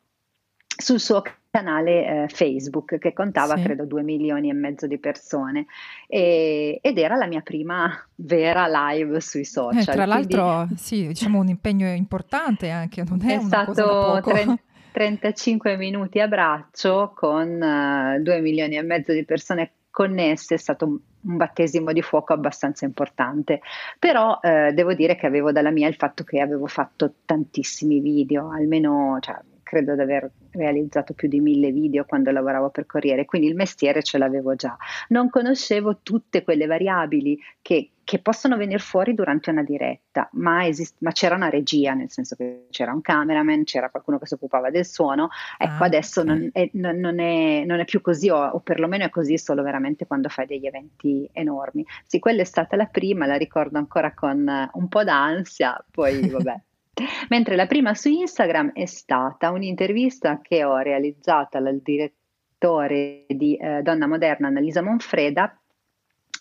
sul 0.78 1.00
suo 1.00 1.22
canale 1.50 2.24
eh, 2.24 2.28
Facebook 2.28 2.98
che 2.98 3.14
contava 3.14 3.56
sì. 3.56 3.64
credo 3.64 3.86
2 3.86 4.04
milioni 4.04 4.50
e 4.50 4.54
mezzo 4.54 4.88
di 4.88 4.98
persone 4.98 5.68
e, 6.08 6.80
ed 6.82 6.98
era 6.98 7.16
la 7.16 7.28
mia 7.28 7.40
prima 7.42 7.90
vera 8.16 8.68
live 8.68 9.22
sui 9.22 9.42
eh, 9.42 9.46
social. 9.46 9.82
Eh, 9.82 9.86
tra 9.86 10.06
l'altro 10.06 10.68
sì, 10.76 11.08
diciamo 11.08 11.40
un 11.40 11.48
impegno 11.48 11.88
importante 11.88 12.70
anche, 12.70 13.04
non 13.08 13.22
è, 13.22 13.38
è 13.38 13.40
stato 13.42 14.20
30, 14.22 14.60
35 14.96 15.76
minuti 15.76 16.22
a 16.22 16.28
braccio 16.30 17.12
con 17.14 17.62
uh, 17.62 18.22
2 18.22 18.40
milioni 18.40 18.78
e 18.78 18.82
mezzo 18.82 19.12
di 19.12 19.26
persone 19.26 19.72
connesse, 19.92 20.56
è 20.56 20.58
stato 20.58 20.86
un, 20.86 20.98
un 21.24 21.36
battesimo 21.36 21.92
di 21.92 22.02
fuoco 22.02 22.32
abbastanza 22.32 22.86
importante. 22.86 23.60
Però 24.00 24.40
eh, 24.42 24.72
devo 24.72 24.94
dire 24.94 25.18
che 25.18 25.26
avevo 25.26 25.52
dalla 25.52 25.72
mia 25.72 25.90
il 25.90 25.96
fatto 25.96 26.24
che 26.24 26.40
avevo 26.40 26.68
fatto 26.68 27.16
tantissimi 27.26 28.00
video, 28.00 28.50
almeno 28.52 29.18
cioè, 29.20 29.36
credo 29.66 29.96
di 29.96 30.02
aver 30.02 30.32
realizzato 30.52 31.14
più 31.14 31.28
di 31.28 31.40
mille 31.40 31.72
video 31.72 32.06
quando 32.06 32.30
lavoravo 32.30 32.70
per 32.70 32.86
Corriere, 32.86 33.26
quindi 33.26 33.48
il 33.48 33.56
mestiere 33.56 34.04
ce 34.04 34.20
l'avevo 34.20 34.56
già. 34.56 34.78
Non 35.10 35.30
conoscevo 35.30 36.02
tutte 36.04 36.44
quelle 36.44 36.68
variabili 36.68 37.38
che, 37.64 37.90
che 38.04 38.20
possono 38.20 38.58
venire 38.58 38.78
fuori 38.78 39.16
durante 39.16 39.50
una 39.50 39.64
diretta, 39.64 40.30
ma, 40.34 40.68
esist- 40.68 40.98
ma, 41.00 41.12
c'era 41.12 41.34
una 41.34 41.50
regia, 41.50 41.96
nel 41.96 42.12
senso 42.12 42.36
che 42.36 42.68
c'era 42.70 42.94
un 42.94 43.02
cameraman, 43.02 43.64
c'era 43.64 43.90
qualcuno 43.90 44.20
che 44.20 44.28
si 44.28 44.36
occupava 44.36 44.70
del 44.70 44.86
suono. 44.86 45.30
Ecco, 45.58 45.84
ah, 45.84 45.88
adesso 45.88 46.22
okay. 46.22 46.38
non, 46.38 46.50
è, 46.54 46.70
non, 46.74 47.20
è, 47.20 47.64
non, 47.66 47.80
è, 47.80 47.86
più 47.86 48.02
così, 48.02 48.30
o, 48.30 48.38
o 48.38 48.60
perlomeno 48.60 49.06
è 49.06 49.10
così 49.10 49.40
solo 49.40 49.64
veramente 49.64 50.06
quando 50.06 50.30
fai 50.30 50.46
degli 50.46 50.68
eventi 50.68 51.28
enormi. 51.34 51.84
Sì, 52.06 52.20
quella 52.20 52.42
è 52.42 52.46
stata 52.46 52.76
la 52.76 52.86
prima, 52.86 53.26
la 53.26 53.36
ricordo 53.36 53.80
ancora 53.80 54.14
con 54.14 54.70
un 54.74 54.88
po' 54.88 55.04
d'ansia, 55.04 55.84
poi 55.90 56.30
vabbè. 56.30 56.62
Mentre 57.30 57.56
la 57.56 57.66
prima 57.66 57.94
su 57.94 58.10
Instagram 58.10 58.72
è 58.74 58.86
stata 58.86 59.52
un'intervista 59.52 60.40
che 60.42 60.64
ho 60.64 60.78
realizzata 60.78 61.58
al 61.58 61.80
direttore 61.84 63.26
di 63.28 63.56
eh, 63.56 63.82
Donna 63.82 64.08
Moderna, 64.08 64.48
Annalisa 64.48 64.82
Monfreda, 64.82 65.60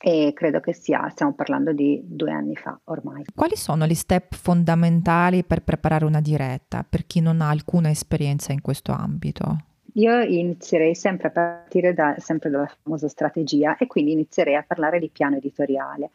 e 0.06 0.32
credo 0.34 0.61
che 0.61 0.75
sia, 0.75 1.08
stiamo 1.08 1.32
parlando 1.32 1.73
di 1.73 2.00
due 2.04 2.30
anni 2.30 2.56
fa 2.56 2.78
ormai. 2.84 3.25
Quali 3.34 3.56
sono 3.56 3.87
gli 3.87 3.94
step 3.94 4.34
fondamentali 4.34 5.44
per 5.44 5.62
preparare 5.62 6.04
una 6.04 6.20
diretta 6.20 6.84
per 6.87 7.06
chi 7.06 7.20
non 7.20 7.40
ha 7.40 7.49
alcuna 7.49 7.88
esperienza 7.88 8.52
in 8.52 8.61
questo 8.61 8.92
ambito? 8.92 9.64
Io 9.94 10.20
inizierei 10.20 10.94
sempre 10.94 11.28
a 11.28 11.30
partire 11.30 11.94
da, 11.94 12.16
sempre 12.18 12.50
dalla 12.50 12.70
famosa 12.82 13.08
strategia 13.08 13.76
e 13.76 13.87
quindi 13.87 14.12
inizierei 14.12 14.56
a 14.56 14.64
parlare 14.66 14.99
di 14.99 15.08
piano 15.08 15.37
editoriale. 15.37 16.11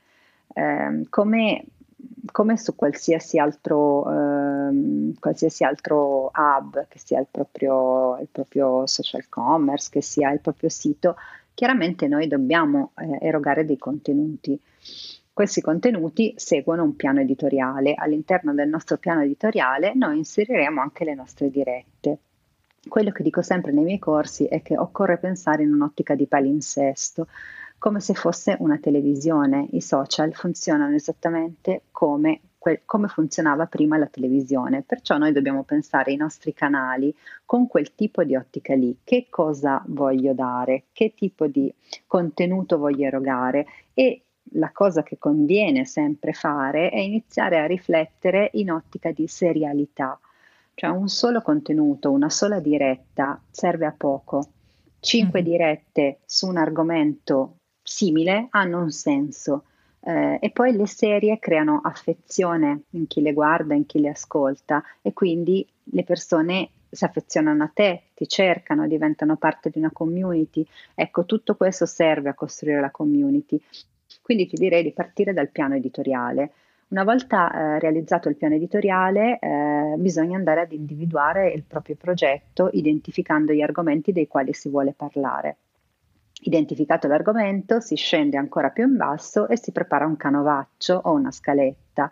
Eh, 0.54 1.06
come 1.10 1.64
come 2.32 2.58
su 2.58 2.76
qualsiasi 2.76 3.40
altro, 3.40 4.10
ehm, 4.10 5.14
qualsiasi 5.20 5.64
altro 5.64 6.32
hub, 6.34 6.88
che 6.88 7.00
sia 7.00 7.20
il 7.20 7.28
proprio, 7.30 8.18
il 8.20 8.28
proprio, 8.32 8.86
social 8.86 9.28
commerce, 9.30 9.90
che 9.92 10.02
sia 10.02 10.32
il 10.32 10.40
proprio 10.40 10.70
sito, 10.70 11.16
chiaramente 11.54 12.08
noi 12.08 12.28
dobbiamo 12.28 12.92
eh, 12.98 13.26
erogare 13.26 13.66
dei 13.66 13.78
contenuti. 13.78 14.60
Questi 15.32 15.62
contenuti 15.62 16.34
seguono 16.36 16.84
un 16.84 16.96
piano 16.96 17.22
editoriale. 17.22 17.94
All'interno 17.96 18.54
del 18.54 18.68
nostro 18.68 18.98
piano 18.98 19.22
editoriale 19.22 19.94
noi 19.96 20.18
inseriremo 20.18 20.82
anche 20.82 21.06
le 21.06 21.16
nostre 21.16 21.50
dirette. 21.50 22.18
Quello 22.88 23.12
che 23.12 23.24
dico 23.24 23.42
sempre 23.42 23.72
nei 23.72 23.84
miei 23.84 24.00
corsi 24.00 24.46
è 24.46 24.62
che 24.62 24.78
occorre 24.78 25.18
pensare 25.18 25.64
in 25.64 25.74
un'ottica 25.74 26.16
di 26.16 26.28
palinsesto 26.28 27.28
come 27.80 28.02
se 28.02 28.14
fosse 28.14 28.58
una 28.60 28.78
televisione. 28.78 29.66
I 29.72 29.82
social 29.82 30.34
funzionano 30.34 30.94
esattamente 30.94 31.84
come, 31.92 32.42
que- 32.58 32.82
come, 32.86 33.08
funzionava 33.08 33.66
prima 33.68 33.98
la 33.98 34.06
televisione, 34.06 34.84
perciò 34.84 35.18
noi 35.18 35.32
dobbiamo 35.32 35.64
pensare 35.64 36.12
ai 36.12 36.18
nostri 36.18 36.54
canali 36.54 37.16
con 37.46 37.68
quel 37.68 37.96
tipo 37.96 38.24
di 38.24 38.36
ottica 38.36 38.76
lì. 38.76 38.98
Che 39.04 39.28
cosa 39.30 39.82
voglio 39.88 40.34
dare? 40.34 40.84
Che 40.92 41.14
tipo 41.16 41.48
di 41.48 41.74
contenuto 42.06 42.78
voglio 42.78 43.06
erogare? 43.06 43.66
E 43.94 44.24
la 44.54 44.72
cosa 44.72 45.02
che 45.02 45.18
conviene 45.18 45.86
sempre 45.86 46.34
fare 46.34 46.90
è 46.90 47.00
iniziare 47.00 47.60
a 47.60 47.66
riflettere 47.66 48.50
in 48.54 48.72
ottica 48.72 49.12
di 49.12 49.28
serialità. 49.28 50.20
Cioè 50.74 50.90
un 50.90 51.08
solo 51.08 51.42
contenuto, 51.42 52.12
una 52.12 52.30
sola 52.30 52.60
diretta 52.60 53.42
serve 53.50 53.86
a 53.86 53.94
poco. 53.96 54.48
Cinque 55.00 55.42
mm-hmm. 55.42 55.52
dirette 55.52 56.20
su 56.26 56.48
un 56.48 56.58
argomento 56.58 57.59
simile 57.90 58.48
hanno 58.52 58.82
un 58.82 58.92
senso. 58.92 59.64
Eh, 60.02 60.38
e 60.40 60.52
poi 60.52 60.74
le 60.74 60.88
serie 60.88 61.40
creano 61.40 61.82
affezione 61.84 62.84
in 62.92 63.08
chi 63.08 63.22
le 63.22 63.34
guarda, 63.34 63.74
in 63.74 63.86
chi 63.86 64.00
le 64.00 64.10
ascolta 64.10 64.82
e 65.02 65.12
quindi 65.12 65.68
le 65.92 66.04
persone 66.04 66.70
si 66.90 67.04
affezionano 67.04 67.64
a 67.64 67.72
te, 67.74 68.04
ti 68.14 68.28
cercano, 68.28 68.88
diventano 68.88 69.36
parte 69.36 69.70
di 69.70 69.80
una 69.80 69.92
community. 69.92 70.66
Ecco, 70.96 71.26
tutto 71.26 71.56
questo 71.56 71.86
serve 71.86 72.30
a 72.30 72.34
costruire 72.34 72.80
la 72.80 72.92
community. 72.92 73.60
Quindi 74.22 74.48
ti 74.48 74.56
direi 74.56 74.84
di 74.84 74.92
partire 74.92 75.34
dal 75.34 75.50
piano 75.50 75.76
editoriale. 75.76 76.52
Una 76.90 77.04
volta 77.04 77.52
eh, 77.52 77.80
realizzato 77.80 78.30
il 78.30 78.36
piano 78.36 78.56
editoriale, 78.56 79.38
eh, 79.40 79.96
bisogna 79.98 80.38
andare 80.38 80.62
ad 80.62 80.72
individuare 80.72 81.52
il 81.52 81.64
proprio 81.64 81.96
progetto, 81.96 82.70
identificando 82.74 83.54
gli 83.54 83.62
argomenti 83.62 84.12
dei 84.12 84.28
quali 84.28 84.54
si 84.54 84.70
vuole 84.70 84.94
parlare. 84.96 85.58
Identificato 86.42 87.08
l'argomento, 87.08 87.82
si 87.82 87.96
scende 87.96 88.38
ancora 88.38 88.70
più 88.70 88.88
in 88.88 88.96
basso 88.96 89.48
e 89.48 89.58
si 89.58 89.72
prepara 89.72 90.06
un 90.06 90.16
canovaccio 90.16 91.02
o 91.04 91.12
una 91.12 91.32
scaletta 91.32 92.10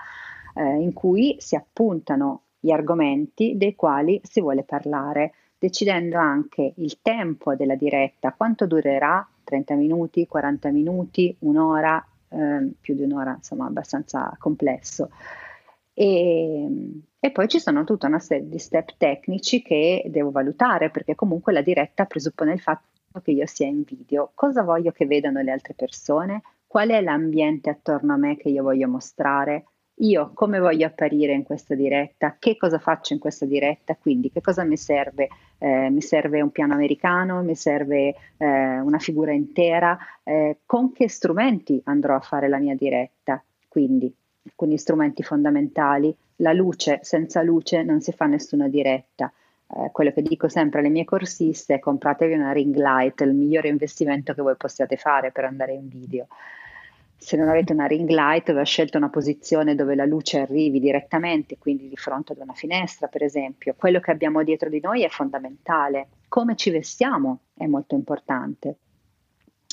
eh, 0.54 0.82
in 0.82 0.92
cui 0.92 1.38
si 1.40 1.56
appuntano 1.56 2.42
gli 2.60 2.72
argomenti 2.72 3.56
dei 3.56 3.76
quali 3.76 4.20
si 4.24 4.42
vuole 4.42 4.64
parlare, 4.64 5.34
decidendo 5.58 6.18
anche 6.18 6.74
il 6.76 6.98
tempo 7.02 7.56
della 7.56 7.76
diretta, 7.76 8.34
quanto 8.34 8.66
durerà, 8.66 9.26
30 9.44 9.76
minuti, 9.76 10.28
40 10.28 10.72
minuti, 10.72 11.34
un'ora, 11.40 12.06
eh, 12.30 12.70
più 12.82 12.96
di 12.96 13.04
un'ora, 13.04 13.36
insomma 13.36 13.66
abbastanza 13.68 14.36
complesso. 14.38 15.10
E, 15.94 16.68
e, 17.20 17.32
poi 17.32 17.48
ci 17.48 17.60
sono 17.60 17.84
tutta 17.84 18.08
una 18.08 18.20
serie 18.20 18.50
di 18.50 18.60
step 18.60 18.98
tecnici 18.98 19.62
che 19.64 20.04
devo 20.08 20.30
valutare 20.30 20.92
perché 20.92 21.16
comunque 21.16 21.54
la 21.54 21.62
diretta 21.62 22.06
presuppone 22.06 22.54
il 22.54 22.60
fatto 22.60 22.97
che 23.22 23.32
io 23.32 23.46
sia 23.46 23.68
in 23.68 23.84
video, 23.84 24.32
cosa 24.36 24.62
voglio 24.62 24.92
che 24.92 25.06
vedano 25.06 25.42
le 25.42 25.52
altre 25.52 25.74
persone, 25.74 26.42
qual 26.68 26.90
è 26.90 27.02
l'ambiente 27.02 27.70
attorno 27.70 28.14
a 28.14 28.18
me 28.18 28.38
che 28.38 28.50
io 28.50 28.64
voglio 28.64 28.88
mostrare, 28.88 29.66
io 30.00 30.32
come 30.34 30.60
voglio 30.60 30.86
apparire 30.86 31.34
in 31.34 31.44
questa 31.44 31.74
diretta, 31.74 32.36
che 32.38 32.56
cosa 32.58 32.78
faccio 32.78 33.14
in 33.14 33.20
questa 33.20 33.46
diretta, 33.46 33.96
quindi 33.96 34.32
che 34.32 34.42
cosa 34.42 34.64
mi 34.64 34.78
serve? 34.78 35.30
Eh, 35.58 35.90
mi 35.90 36.02
serve 36.02 36.42
un 36.42 36.52
piano 36.52 36.74
americano, 36.74 37.42
mi 37.42 37.56
serve 37.56 38.16
eh, 38.38 38.80
una 38.80 39.00
figura 39.00 39.32
intera, 39.32 39.98
eh, 40.24 40.60
con 40.66 40.92
che 40.92 41.10
strumenti 41.10 41.82
andrò 41.86 42.16
a 42.16 42.20
fare 42.20 42.48
la 42.48 42.60
mia 42.60 42.76
diretta, 42.76 43.44
quindi 43.68 44.14
alcuni 44.46 44.78
strumenti 44.78 45.24
fondamentali, 45.24 46.16
la 46.38 46.54
luce, 46.54 47.00
senza 47.02 47.42
luce 47.42 47.82
non 47.82 48.00
si 48.02 48.12
fa 48.12 48.26
nessuna 48.26 48.68
diretta, 48.68 49.32
eh, 49.70 49.90
quello 49.92 50.12
che 50.12 50.22
dico 50.22 50.48
sempre 50.48 50.80
alle 50.80 50.90
mie 50.90 51.04
corsiste 51.04 51.76
è 51.76 51.80
compratevi 51.80 52.34
una 52.34 52.52
ring 52.52 52.76
light, 52.76 53.22
il 53.22 53.34
migliore 53.34 53.68
investimento 53.68 54.34
che 54.34 54.42
voi 54.42 54.56
possiate 54.56 54.96
fare 54.96 55.32
per 55.32 55.44
andare 55.44 55.74
in 55.74 55.88
video. 55.90 56.28
Se 57.20 57.36
non 57.36 57.50
avete 57.50 57.74
una 57.74 57.88
ring 57.88 58.08
light, 58.08 58.54
va 58.54 58.64
scelto 58.64 58.98
una 58.98 59.10
posizione 59.10 59.76
dove 59.76 59.96
la 59.96 60.06
luce 60.06 60.40
arrivi 60.40 60.80
direttamente, 60.80 61.58
quindi 61.58 61.90
di 61.90 61.98
fronte 61.98 62.34
ad 62.34 62.40
una 62.40 62.54
finestra, 62.54 63.08
per 63.08 63.24
esempio. 63.24 63.74
Quello 63.76 64.00
che 64.00 64.12
abbiamo 64.12 64.44
dietro 64.44 64.70
di 64.70 64.80
noi 64.80 65.04
è 65.04 65.10
fondamentale. 65.10 66.10
Come 66.28 66.56
ci 66.56 66.70
vestiamo 66.70 67.40
è 67.56 67.66
molto 67.66 67.96
importante. 67.96 68.78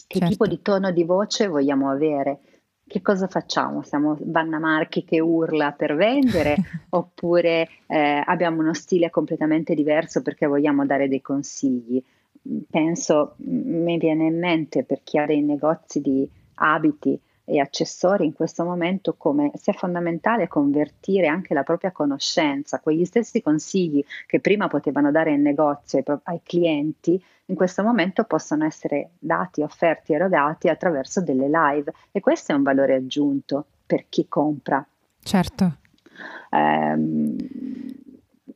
Che 0.06 0.18
certo. 0.18 0.28
tipo 0.28 0.46
di 0.46 0.62
tono 0.62 0.90
di 0.90 1.04
voce 1.04 1.46
vogliamo 1.46 1.90
avere? 1.90 2.38
Che 2.86 3.00
cosa 3.00 3.26
facciamo? 3.26 3.82
Siamo 3.82 4.16
Vanna 4.20 4.58
Marchi 4.58 5.04
che 5.04 5.20
urla 5.20 5.72
per 5.72 5.94
vendere 5.94 6.56
oppure 6.90 7.68
eh, 7.86 8.22
abbiamo 8.24 8.60
uno 8.60 8.74
stile 8.74 9.10
completamente 9.10 9.74
diverso 9.74 10.22
perché 10.22 10.46
vogliamo 10.46 10.84
dare 10.84 11.08
dei 11.08 11.22
consigli? 11.22 12.02
Penso, 12.68 13.34
mi 13.38 13.96
viene 13.96 14.26
in 14.26 14.38
mente 14.38 14.84
per 14.84 15.00
chi 15.02 15.18
ha 15.18 15.24
dei 15.24 15.42
negozi 15.42 16.00
di 16.00 16.28
abiti 16.56 17.18
e 17.44 17.60
accessori 17.60 18.24
in 18.24 18.32
questo 18.32 18.64
momento 18.64 19.14
come 19.16 19.50
sia 19.54 19.72
fondamentale 19.72 20.48
convertire 20.48 21.26
anche 21.26 21.54
la 21.54 21.62
propria 21.62 21.92
conoscenza, 21.92 22.80
quegli 22.80 23.04
stessi 23.04 23.42
consigli 23.42 24.04
che 24.26 24.40
prima 24.40 24.68
potevano 24.68 25.10
dare 25.10 25.32
in 25.32 25.42
negozio 25.42 26.02
ai, 26.04 26.18
ai 26.24 26.40
clienti, 26.42 27.22
in 27.46 27.54
questo 27.54 27.82
momento 27.82 28.24
possono 28.24 28.64
essere 28.64 29.10
dati, 29.18 29.60
offerti, 29.60 30.14
erogati 30.14 30.68
attraverso 30.68 31.20
delle 31.20 31.48
live 31.48 31.92
e 32.10 32.20
questo 32.20 32.52
è 32.52 32.54
un 32.54 32.62
valore 32.62 32.94
aggiunto 32.94 33.66
per 33.84 34.06
chi 34.08 34.26
compra. 34.28 34.84
Certo. 35.22 35.76
Um, 36.50 37.36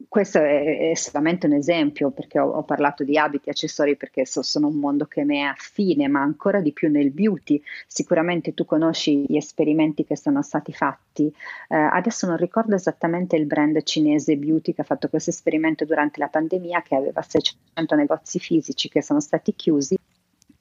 questo 0.09 0.38
è, 0.38 0.91
è, 0.91 0.95
solamente 0.95 1.47
un 1.47 1.53
esempio 1.53 2.11
perché 2.11 2.38
ho, 2.38 2.49
ho, 2.49 2.62
parlato 2.62 3.05
di 3.05 3.19
abiti, 3.19 3.50
accessori 3.50 3.95
perché 3.97 4.25
so, 4.25 4.43
sono 4.43 4.69
un 4.69 4.77
mondo 4.77 5.05
che 5.05 5.25
mi 5.25 5.37
è 5.37 5.43
affine, 5.43 6.09
ma 6.09 6.23
ancora 6.23 6.61
di 6.61 6.73
più 6.73 6.91
nel 6.91 7.11
beauty. 7.11 7.62
Sicuramente 7.87 8.55
tu 8.55 8.65
conosci 8.65 9.25
gli 9.29 9.37
esperimenti 9.37 10.05
che 10.05 10.17
sono 10.17 10.43
stati 10.43 10.73
fatti. 10.73 11.33
Eh, 11.69 11.77
adesso 11.77 12.27
non 12.27 12.38
ricordo 12.38 12.75
esattamente 12.75 13.37
il 13.37 13.45
brand 13.45 13.83
cinese 13.83 14.37
beauty 14.37 14.73
che 14.73 14.81
ha 14.81 14.85
fatto 14.85 15.09
questo 15.09 15.31
esperimento 15.31 15.85
durante 15.85 16.21
la 16.21 16.29
pandemia, 16.29 16.83
che 16.83 16.95
aveva 16.95 17.21
600 17.21 17.95
negozi 17.95 18.38
fisici 18.38 18.88
che 18.88 19.03
sono 19.03 19.21
stati 19.21 19.55
chiusi 19.55 19.97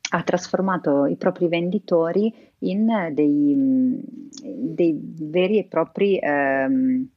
ha 0.09 0.23
trasformato 0.23 1.05
i 1.05 1.17
propri 1.17 1.49
venditori 1.49 2.33
in 2.59 3.09
dei, 3.11 3.99
dei 4.31 4.97
veri 5.01 5.57
e 5.59 5.65
propri 5.65 6.17
ehm, 6.17 7.09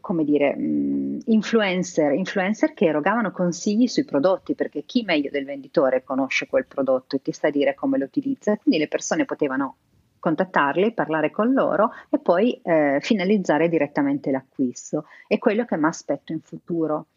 come 0.00 0.24
dire, 0.24 0.56
mm, 0.56 1.18
influencer, 1.26 2.12
influencer 2.12 2.72
che 2.72 2.86
erogavano 2.86 3.30
consigli 3.30 3.86
sui 3.86 4.04
prodotti, 4.04 4.54
perché 4.54 4.84
chi 4.84 5.02
meglio 5.04 5.30
del 5.30 5.44
venditore 5.44 6.02
conosce 6.02 6.46
quel 6.46 6.66
prodotto 6.66 7.16
e 7.16 7.22
ti 7.22 7.32
sa 7.32 7.50
dire 7.50 7.74
come 7.74 7.98
lo 7.98 8.04
utilizza, 8.04 8.56
quindi 8.56 8.80
le 8.80 8.88
persone 8.88 9.24
potevano 9.24 9.76
contattarli, 10.18 10.94
parlare 10.94 11.30
con 11.30 11.52
loro 11.52 11.90
e 12.08 12.18
poi 12.18 12.58
eh, 12.62 12.98
finalizzare 13.02 13.68
direttamente 13.68 14.30
l'acquisto. 14.30 15.04
È 15.26 15.36
quello 15.36 15.66
che 15.66 15.76
mi 15.76 15.84
aspetto 15.84 16.32
in 16.32 16.40
futuro. 16.40 17.08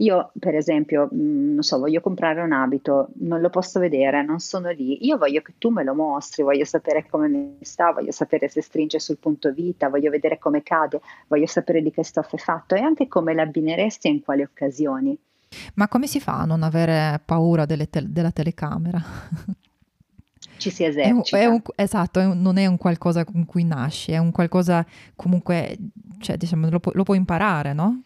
Io, 0.00 0.30
per 0.38 0.54
esempio, 0.54 1.08
mh, 1.10 1.16
mm, 1.16 1.54
non 1.54 1.62
so, 1.62 1.78
voglio 1.78 2.00
comprare 2.00 2.40
un 2.40 2.52
abito, 2.52 3.08
non 3.16 3.40
lo 3.40 3.50
posso 3.50 3.80
vedere, 3.80 4.22
non 4.22 4.38
sono 4.38 4.70
lì. 4.70 5.04
Io 5.06 5.18
voglio 5.18 5.40
che 5.40 5.54
tu 5.58 5.70
me 5.70 5.82
lo 5.82 5.94
mostri, 5.94 6.44
voglio 6.44 6.64
sapere 6.64 7.06
come 7.08 7.26
mi 7.28 7.56
sta, 7.62 7.92
voglio 7.92 8.12
sapere 8.12 8.48
se 8.48 8.62
stringe 8.62 9.00
sul 9.00 9.18
punto 9.18 9.52
vita, 9.52 9.88
voglio 9.88 10.10
vedere 10.10 10.38
come 10.38 10.62
cade, 10.62 11.00
voglio 11.26 11.46
sapere 11.46 11.82
di 11.82 11.90
che 11.90 12.04
stoffe 12.04 12.36
è 12.36 12.38
fatto 12.38 12.76
e 12.76 12.80
anche 12.80 13.08
come 13.08 13.34
l'abbineresti 13.34 14.06
e 14.06 14.10
in 14.12 14.22
quali 14.22 14.42
occasioni. 14.42 15.18
Ma 15.74 15.88
come 15.88 16.06
si 16.06 16.20
fa 16.20 16.40
a 16.40 16.44
non 16.44 16.62
avere 16.62 17.20
paura 17.24 17.66
te- 17.66 18.04
della 18.06 18.30
telecamera? 18.30 19.02
Ci 20.58 20.70
si 20.70 20.84
esercita. 20.84 21.38
È 21.38 21.46
un, 21.46 21.52
è 21.52 21.54
un, 21.54 21.62
esatto, 21.74 22.20
è 22.20 22.26
un, 22.26 22.40
non 22.40 22.56
è 22.56 22.66
un 22.66 22.76
qualcosa 22.76 23.24
con 23.24 23.44
cui 23.46 23.64
nasci, 23.64 24.12
è 24.12 24.18
un 24.18 24.30
qualcosa 24.30 24.84
comunque, 25.16 25.76
cioè, 26.20 26.36
diciamo, 26.36 26.68
lo, 26.68 26.78
pu- 26.78 26.92
lo 26.94 27.02
puoi 27.02 27.16
imparare, 27.16 27.72
no? 27.72 28.02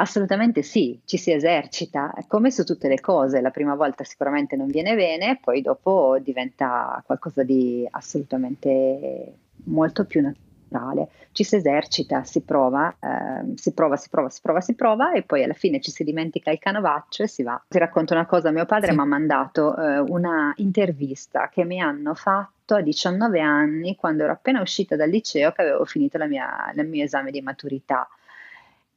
Assolutamente 0.00 0.62
sì, 0.62 1.00
ci 1.04 1.16
si 1.16 1.32
esercita, 1.32 2.14
come 2.28 2.52
su 2.52 2.64
tutte 2.64 2.86
le 2.86 3.00
cose, 3.00 3.40
la 3.40 3.50
prima 3.50 3.74
volta 3.74 4.04
sicuramente 4.04 4.54
non 4.54 4.68
viene 4.68 4.94
bene, 4.94 5.40
poi 5.42 5.60
dopo 5.60 6.18
diventa 6.20 7.02
qualcosa 7.04 7.42
di 7.42 7.84
assolutamente 7.90 9.32
molto 9.64 10.04
più 10.04 10.22
naturale. 10.22 11.08
Ci 11.32 11.42
si 11.42 11.56
esercita, 11.56 12.22
si 12.22 12.42
prova, 12.42 12.94
eh, 13.00 13.56
si 13.56 13.72
prova, 13.72 13.96
si 13.96 14.08
prova, 14.08 14.28
si 14.28 14.40
prova, 14.40 14.60
si 14.60 14.74
prova 14.74 15.12
e 15.14 15.22
poi 15.22 15.42
alla 15.42 15.52
fine 15.52 15.80
ci 15.80 15.90
si 15.90 16.04
dimentica 16.04 16.52
il 16.52 16.60
canovaccio 16.60 17.24
e 17.24 17.28
si 17.28 17.42
va. 17.42 17.60
Ti 17.66 17.78
racconto 17.78 18.14
una 18.14 18.26
cosa, 18.26 18.52
mio 18.52 18.66
padre 18.66 18.90
sì. 18.90 18.94
mi 18.94 19.02
ha 19.02 19.04
mandato 19.04 19.76
eh, 19.76 19.98
una 19.98 20.52
intervista 20.58 21.48
che 21.48 21.64
mi 21.64 21.80
hanno 21.80 22.14
fatto 22.14 22.76
a 22.76 22.80
19 22.82 23.40
anni 23.40 23.96
quando 23.96 24.22
ero 24.22 24.32
appena 24.32 24.60
uscita 24.60 24.94
dal 24.94 25.08
liceo 25.08 25.50
che 25.50 25.62
avevo 25.62 25.84
finito 25.84 26.24
mia, 26.26 26.70
il 26.72 26.86
mio 26.86 27.02
esame 27.02 27.32
di 27.32 27.40
maturità 27.40 28.08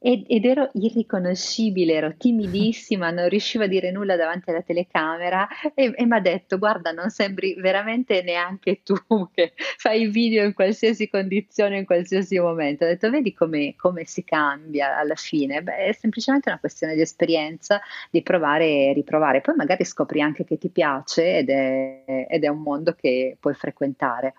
ed, 0.02 0.24
ed, 0.26 0.44
ero 0.44 0.70
irriconoscibile, 0.74 1.94
ero 1.94 2.14
timidissima, 2.16 3.10
non 3.10 3.28
riuscivo 3.28 3.64
a 3.64 3.66
dire 3.68 3.92
nulla 3.92 4.16
davanti 4.16 4.50
alla 4.50 4.62
telecamera 4.62 5.46
e, 5.74 5.92
e 5.94 6.04
mi 6.04 6.16
ha 6.16 6.20
detto 6.20 6.58
guarda 6.58 6.90
non 6.90 7.08
sembri 7.08 7.54
veramente 7.54 8.22
neanche 8.22 8.82
tu 8.82 8.96
che 9.32 9.52
fai 9.56 10.08
video 10.08 10.44
in 10.44 10.54
qualsiasi 10.54 11.08
condizione, 11.08 11.78
in 11.78 11.84
qualsiasi 11.84 12.38
momento. 12.38 12.84
Ho 12.84 12.88
detto 12.88 13.10
vedi 13.10 13.32
come, 13.32 13.74
come 13.76 14.04
si 14.04 14.24
cambia 14.24 14.98
alla 14.98 15.14
fine? 15.14 15.62
Beh, 15.62 15.76
è 15.76 15.92
semplicemente 15.92 16.48
una 16.48 16.58
questione 16.58 16.94
di 16.94 17.00
esperienza, 17.00 17.80
di 18.10 18.22
provare 18.22 18.66
e 18.66 18.92
riprovare. 18.92 19.40
Poi 19.40 19.54
magari 19.54 19.84
scopri 19.84 20.20
anche 20.20 20.44
che 20.44 20.58
ti 20.58 20.68
piace 20.68 21.38
ed 21.38 21.50
è, 21.50 22.26
ed 22.28 22.42
è 22.42 22.48
un 22.48 22.60
mondo 22.60 22.92
che 22.94 23.36
puoi 23.38 23.54
frequentare. 23.54 24.34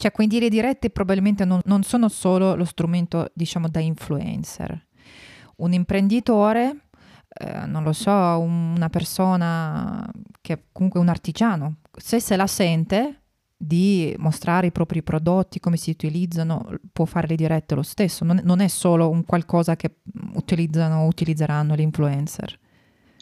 Cioè, 0.00 0.12
quindi 0.12 0.40
le 0.40 0.48
dirette 0.48 0.88
probabilmente 0.88 1.44
non, 1.44 1.60
non 1.66 1.82
sono 1.82 2.08
solo 2.08 2.54
lo 2.54 2.64
strumento, 2.64 3.30
diciamo, 3.34 3.68
da 3.68 3.80
influencer. 3.80 4.86
Un 5.56 5.74
imprenditore, 5.74 6.84
eh, 7.28 7.66
non 7.66 7.82
lo 7.82 7.92
so, 7.92 8.10
una 8.10 8.88
persona 8.88 10.10
che 10.40 10.52
è 10.54 10.62
comunque 10.72 11.00
un 11.00 11.08
artigiano, 11.08 11.80
se 11.94 12.18
se 12.18 12.34
la 12.36 12.46
sente 12.46 13.24
di 13.54 14.14
mostrare 14.16 14.68
i 14.68 14.72
propri 14.72 15.02
prodotti, 15.02 15.60
come 15.60 15.76
si 15.76 15.90
utilizzano, 15.90 16.66
può 16.94 17.04
fare 17.04 17.26
le 17.26 17.34
dirette 17.34 17.74
lo 17.74 17.82
stesso, 17.82 18.24
non, 18.24 18.40
non 18.42 18.60
è 18.60 18.68
solo 18.68 19.10
un 19.10 19.26
qualcosa 19.26 19.76
che 19.76 19.96
utilizzano 20.32 21.00
o 21.00 21.08
utilizzeranno 21.08 21.74
gli 21.74 21.80
influencer. 21.80 22.58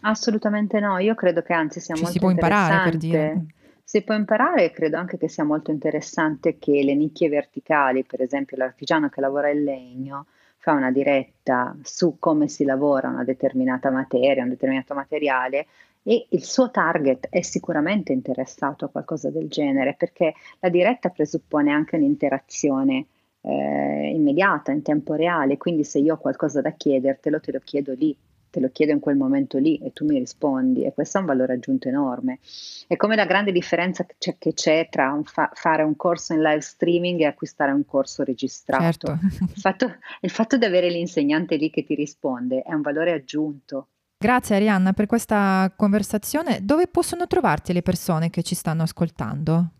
Assolutamente 0.02 0.78
no, 0.78 0.98
io 0.98 1.16
credo 1.16 1.42
che 1.42 1.54
anzi 1.54 1.80
sia 1.80 1.96
Ci 1.96 2.02
molto 2.02 2.16
si 2.16 2.20
può 2.20 2.30
imparare 2.30 2.88
per 2.88 2.98
dire. 2.98 3.46
Si 3.90 4.02
può 4.02 4.14
imparare 4.14 4.70
credo 4.70 4.98
anche 4.98 5.16
che 5.16 5.30
sia 5.30 5.44
molto 5.44 5.70
interessante 5.70 6.58
che 6.58 6.82
le 6.82 6.94
nicchie 6.94 7.30
verticali, 7.30 8.04
per 8.04 8.20
esempio 8.20 8.58
l'artigiano 8.58 9.08
che 9.08 9.22
lavora 9.22 9.48
il 9.48 9.62
legno, 9.64 10.26
fa 10.58 10.72
una 10.72 10.90
diretta 10.90 11.74
su 11.82 12.18
come 12.18 12.48
si 12.48 12.64
lavora 12.64 13.08
una 13.08 13.24
determinata 13.24 13.90
materia, 13.90 14.42
un 14.42 14.50
determinato 14.50 14.92
materiale 14.92 15.68
e 16.02 16.26
il 16.28 16.44
suo 16.44 16.70
target 16.70 17.28
è 17.30 17.40
sicuramente 17.40 18.12
interessato 18.12 18.84
a 18.84 18.88
qualcosa 18.90 19.30
del 19.30 19.48
genere 19.48 19.94
perché 19.94 20.34
la 20.58 20.68
diretta 20.68 21.08
presuppone 21.08 21.72
anche 21.72 21.96
un'interazione 21.96 23.06
eh, 23.40 24.12
immediata, 24.14 24.70
in 24.70 24.82
tempo 24.82 25.14
reale, 25.14 25.56
quindi 25.56 25.84
se 25.84 25.98
io 25.98 26.12
ho 26.12 26.18
qualcosa 26.18 26.60
da 26.60 26.72
chiedertelo, 26.72 27.40
te 27.40 27.52
lo 27.52 27.60
chiedo 27.60 27.94
lì 27.94 28.14
te 28.58 28.60
lo 28.60 28.70
chiedo 28.72 28.92
in 28.92 28.98
quel 28.98 29.16
momento 29.16 29.58
lì 29.58 29.78
e 29.78 29.92
tu 29.92 30.04
mi 30.04 30.18
rispondi 30.18 30.84
e 30.84 30.92
questo 30.92 31.18
è 31.18 31.20
un 31.20 31.26
valore 31.28 31.54
aggiunto 31.54 31.88
enorme. 31.88 32.40
È 32.86 32.96
come 32.96 33.14
la 33.14 33.24
grande 33.24 33.52
differenza 33.52 34.04
che 34.04 34.16
c'è, 34.18 34.36
che 34.36 34.52
c'è 34.52 34.88
tra 34.90 35.12
un 35.12 35.22
fa- 35.22 35.50
fare 35.54 35.84
un 35.84 35.96
corso 35.96 36.32
in 36.32 36.42
live 36.42 36.60
streaming 36.60 37.20
e 37.20 37.26
acquistare 37.26 37.70
un 37.70 37.84
corso 37.86 38.24
registrato. 38.24 38.82
Certo. 38.82 39.18
Il, 39.40 39.60
fatto, 39.60 39.94
il 40.20 40.30
fatto 40.30 40.56
di 40.56 40.64
avere 40.64 40.90
l'insegnante 40.90 41.56
lì 41.56 41.70
che 41.70 41.84
ti 41.84 41.94
risponde 41.94 42.62
è 42.62 42.74
un 42.74 42.82
valore 42.82 43.12
aggiunto. 43.12 43.88
Grazie 44.18 44.56
Arianna 44.56 44.92
per 44.92 45.06
questa 45.06 45.72
conversazione. 45.76 46.58
Dove 46.62 46.88
possono 46.88 47.28
trovarti 47.28 47.72
le 47.72 47.82
persone 47.82 48.30
che 48.30 48.42
ci 48.42 48.56
stanno 48.56 48.82
ascoltando? 48.82 49.70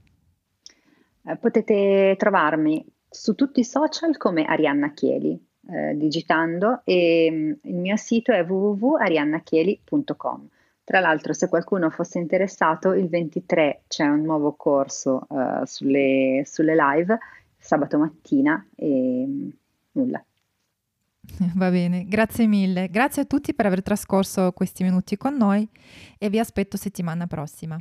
Eh, 1.24 1.36
potete 1.36 2.14
trovarmi 2.16 2.84
su 3.10 3.34
tutti 3.34 3.60
i 3.60 3.64
social 3.64 4.16
come 4.16 4.44
Arianna 4.44 4.92
Chieli 4.92 5.46
eh, 5.70 5.96
digitando 5.96 6.80
e 6.84 7.28
mm, 7.30 7.52
il 7.62 7.76
mio 7.76 7.96
sito 7.96 8.32
è 8.32 8.44
www.ariannachieli.com. 8.44 10.48
Tra 10.84 11.00
l'altro, 11.00 11.32
se 11.34 11.48
qualcuno 11.48 11.90
fosse 11.90 12.18
interessato, 12.18 12.94
il 12.94 13.08
23 13.08 13.82
c'è 13.88 14.06
un 14.06 14.22
nuovo 14.22 14.54
corso 14.54 15.26
uh, 15.28 15.64
sulle, 15.64 16.42
sulle, 16.46 16.74
live 16.74 17.18
sabato 17.58 17.98
mattina 17.98 18.66
e 18.74 19.24
mm, 19.26 19.48
nulla. 19.92 20.24
Va 21.54 21.70
bene, 21.70 22.06
grazie 22.06 22.46
mille. 22.46 22.88
Grazie 22.88 23.22
a 23.22 23.24
tutti 23.26 23.52
per 23.52 23.66
aver 23.66 23.82
trascorso 23.82 24.52
questi 24.52 24.82
minuti 24.82 25.18
con 25.18 25.36
noi 25.36 25.68
e 26.16 26.30
vi 26.30 26.38
aspetto 26.38 26.78
settimana 26.78 27.26
prossima. 27.26 27.78